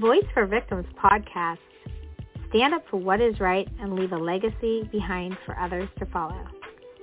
[0.00, 1.58] Voice for Victims podcast.
[2.50, 6.46] Stand up for what is right and leave a legacy behind for others to follow.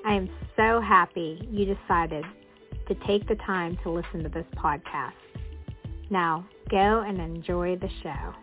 [0.05, 2.23] I am so happy you decided
[2.87, 5.11] to take the time to listen to this podcast.
[6.09, 8.33] Now, go and enjoy the show.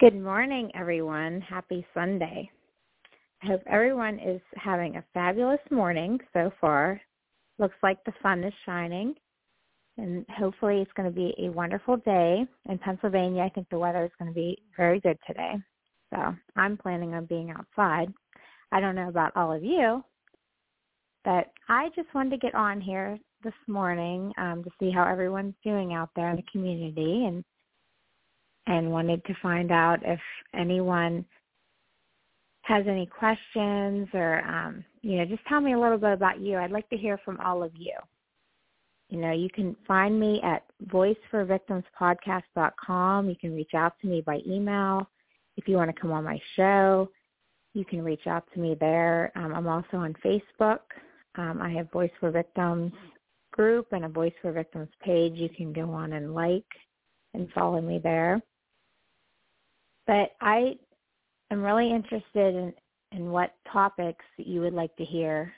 [0.00, 1.42] Good morning, everyone.
[1.42, 2.50] Happy Sunday.
[3.44, 7.00] I hope everyone is having a fabulous morning so far.
[7.60, 9.14] Looks like the sun is shining,
[9.98, 12.46] and hopefully it's going to be a wonderful day.
[12.70, 15.56] In Pennsylvania, I think the weather is going to be very good today.
[16.08, 18.12] So I'm planning on being outside.
[18.72, 20.02] I don't know about all of you,
[21.22, 25.54] but I just wanted to get on here this morning um, to see how everyone's
[25.62, 27.44] doing out there in the community and
[28.66, 30.20] and wanted to find out if
[30.54, 31.24] anyone
[32.62, 36.56] has any questions or um, you know just tell me a little bit about you.
[36.56, 37.94] I'd like to hear from all of you.
[39.08, 44.40] You know you can find me at voiceforvictimspodcast.com you can reach out to me by
[44.46, 45.06] email
[45.56, 47.10] if you want to come on my show.
[47.74, 49.32] You can reach out to me there.
[49.36, 50.80] Um, i'm also on facebook.
[51.36, 52.92] Um, i have voice for victims
[53.52, 56.64] group and a voice for victims page you can go on and like
[57.34, 58.40] and follow me there.
[60.06, 60.74] But I
[61.50, 62.72] am really interested in,
[63.12, 65.52] in what topics you would like to hear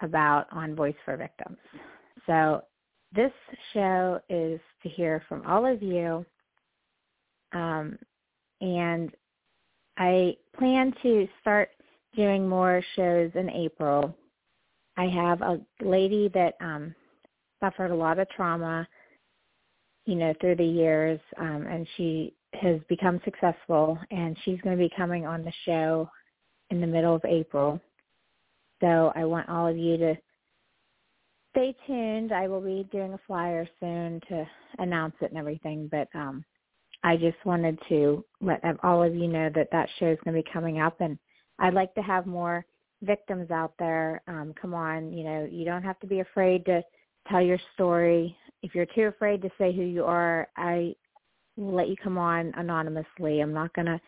[0.00, 1.58] about on Voice for Victims.
[2.26, 2.62] So
[3.14, 3.32] this
[3.72, 6.24] show is to hear from all of you.
[7.52, 7.98] Um,
[8.60, 9.10] and
[9.98, 11.70] I plan to start
[12.16, 14.16] doing more shows in April.
[14.96, 16.94] I have a lady that um,
[17.60, 18.86] suffered a lot of trauma,
[20.06, 24.82] you know, through the years, um, and she has become successful, and she's going to
[24.82, 26.08] be coming on the show
[26.72, 27.78] in the middle of April.
[28.80, 30.14] So I want all of you to
[31.50, 32.32] stay tuned.
[32.32, 34.44] I will be doing a flyer soon to
[34.78, 36.42] announce it and everything, but um,
[37.04, 40.42] I just wanted to let all of you know that that show is going to
[40.42, 41.18] be coming up, and
[41.58, 42.64] I'd like to have more
[43.02, 44.22] victims out there.
[44.26, 46.82] Um, come on, you know, you don't have to be afraid to
[47.28, 48.34] tell your story.
[48.62, 50.94] If you're too afraid to say who you are, I
[51.56, 53.40] will let you come on anonymously.
[53.40, 54.00] I'm not going to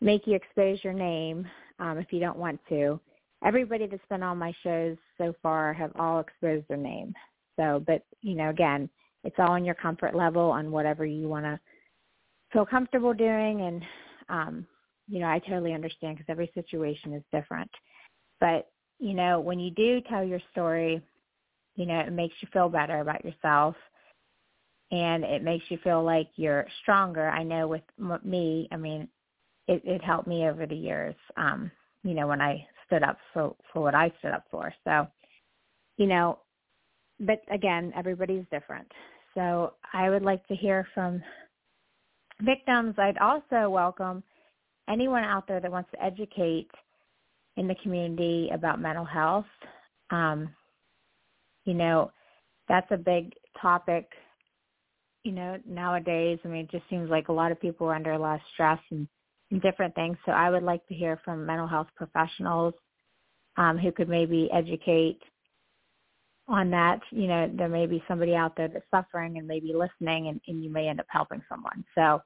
[0.00, 1.46] make you expose your name
[1.80, 3.00] um, if you don't want to.
[3.44, 7.14] Everybody that's been on my shows so far have all exposed their name.
[7.56, 8.88] So, but you know, again,
[9.24, 11.58] it's all in your comfort level on whatever you want to
[12.52, 13.62] feel comfortable doing.
[13.62, 13.82] And
[14.28, 14.66] um,
[15.08, 17.70] you know, I totally understand because every situation is different.
[18.40, 18.68] But
[18.98, 21.02] you know, when you do tell your story,
[21.76, 23.74] you know, it makes you feel better about yourself
[24.90, 27.28] and it makes you feel like you're stronger.
[27.28, 27.82] I know with
[28.24, 29.08] me, I mean,
[29.70, 31.14] it, it helped me over the years.
[31.36, 31.70] Um,
[32.02, 34.74] you know, when I stood up for for what I stood up for.
[34.84, 35.06] So,
[35.96, 36.38] you know,
[37.20, 38.90] but again, everybody's different.
[39.34, 41.22] So I would like to hear from
[42.42, 42.96] victims.
[42.98, 44.24] I'd also welcome
[44.88, 46.70] anyone out there that wants to educate
[47.56, 49.46] in the community about mental health.
[50.10, 50.52] Um,
[51.64, 52.10] you know,
[52.68, 54.10] that's a big topic
[55.22, 58.12] you know, nowadays, I mean, it just seems like a lot of people are under
[58.12, 59.06] a lot of stress and,
[59.58, 60.16] different things.
[60.24, 62.74] So I would like to hear from mental health professionals
[63.56, 65.20] um, who could maybe educate
[66.46, 67.00] on that.
[67.10, 70.62] You know, there may be somebody out there that's suffering and maybe listening and, and
[70.62, 71.84] you may end up helping someone.
[71.96, 72.22] So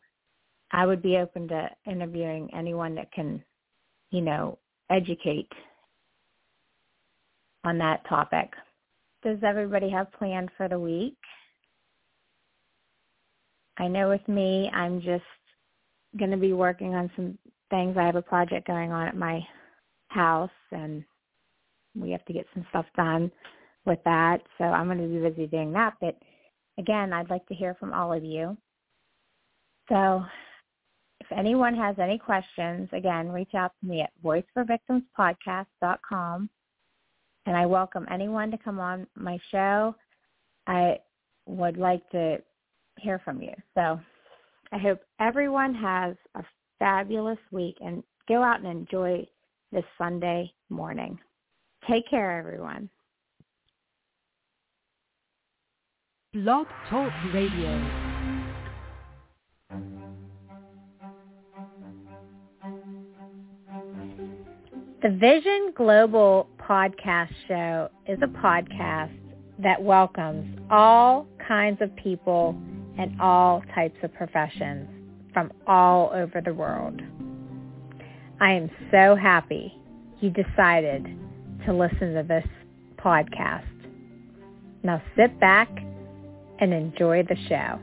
[0.70, 3.42] I would be open to interviewing anyone that can,
[4.10, 4.58] you know,
[4.90, 5.50] educate
[7.64, 8.50] on that topic.
[9.22, 11.16] Does everybody have planned for the week?
[13.78, 15.24] I know with me, I'm just
[16.18, 17.36] going to be working on some
[17.70, 17.96] things.
[17.96, 19.40] I have a project going on at my
[20.08, 21.04] house, and
[21.94, 23.30] we have to get some stuff done
[23.84, 24.42] with that.
[24.58, 25.94] So I'm going to be busy doing that.
[26.00, 26.16] But
[26.78, 28.56] again, I'd like to hear from all of you.
[29.88, 30.24] So
[31.20, 36.50] if anyone has any questions, again, reach out to me at voiceforvictimspodcast.com.
[37.46, 39.94] And I welcome anyone to come on my show.
[40.66, 40.98] I
[41.46, 42.38] would like to
[42.98, 43.52] hear from you.
[43.74, 44.00] So
[44.72, 46.42] I hope everyone has a
[46.78, 49.26] fabulous week and go out and enjoy
[49.72, 51.18] this Sunday morning.
[51.88, 52.88] Take care, everyone.
[56.32, 58.04] Blog Talk Radio.
[65.02, 69.12] The Vision Global Podcast Show is a podcast
[69.58, 72.56] that welcomes all kinds of people
[72.98, 74.88] and all types of professions
[75.32, 77.00] from all over the world.
[78.40, 79.76] I am so happy
[80.20, 81.06] you decided
[81.66, 82.46] to listen to this
[82.98, 83.66] podcast.
[84.82, 85.68] Now sit back
[86.60, 87.80] and enjoy the show.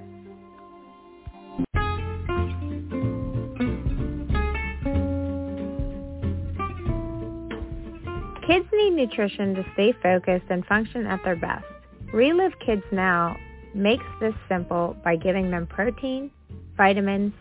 [8.48, 11.63] Kids need nutrition to stay focused and function at their best.
[12.13, 13.38] Reliv Kids Now
[13.73, 16.31] makes this simple by giving them protein,
[16.75, 17.33] vitamins,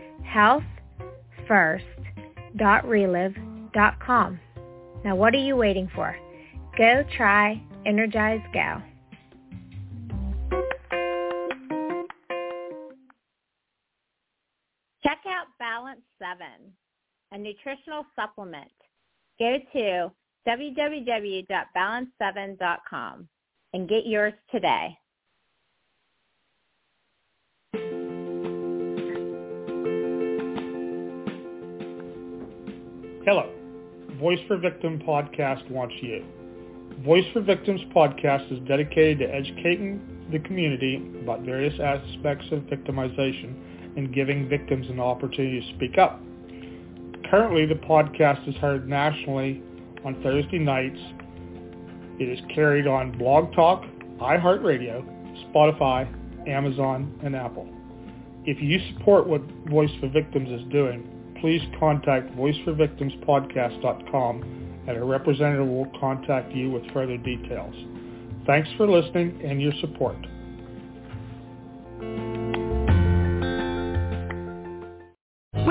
[1.48, 4.40] healthfirst.reliv.com.
[5.04, 6.16] Now what are you waiting for?
[6.76, 8.82] Go try Energize Go.
[15.76, 16.46] Balance 7,
[17.32, 18.70] a nutritional supplement.
[19.38, 20.10] Go to
[20.48, 23.28] www.balance7.com
[23.74, 24.96] and get yours today.
[33.26, 33.52] Hello.
[34.18, 36.24] Voice for Victim podcast wants you.
[37.04, 40.00] Voice for Victims podcast is dedicated to educating
[40.32, 46.20] the community about various aspects of victimization and giving victims an opportunity to speak up.
[47.30, 49.62] Currently, the podcast is heard nationally
[50.04, 50.98] on Thursday nights
[52.18, 53.84] it is carried on Blog Talk,
[54.20, 55.04] iHeartRadio,
[55.52, 56.08] Spotify,
[56.48, 57.68] Amazon, and Apple.
[58.46, 61.06] If you support what Voice for Victims is doing,
[61.42, 67.74] please contact voiceforvictimspodcast.com and a representative will contact you with further details.
[68.46, 70.16] Thanks for listening and your support.